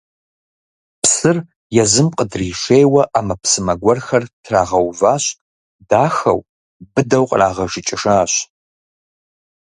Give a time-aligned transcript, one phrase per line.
[1.01, 1.37] Псыр
[1.83, 5.23] езым къыдришейуэ ӏэмэпсымэ гуэрхэр трагъэуващ,
[5.89, 6.39] дахэу,
[6.93, 8.33] быдэу кърагъэжыкӏыжащ.